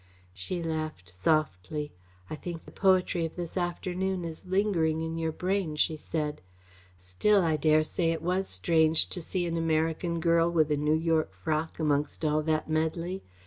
[0.33, 1.91] She laughed softly.
[2.27, 6.41] "I think the poetry of this afternoon is lingering in your brain," she said.
[6.97, 10.95] "Still, I dare say it was strange to see an American girl with a New
[10.97, 13.21] York frock amongst all that medley.